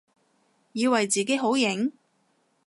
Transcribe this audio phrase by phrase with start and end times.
[0.71, 1.91] 以為自己好型？